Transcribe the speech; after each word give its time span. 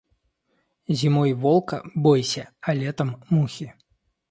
Зимой 1.01 1.33
волка 1.33 1.83
бойся, 1.93 2.49
а 2.59 2.73
летом 2.73 3.23
мухи. 3.29 3.75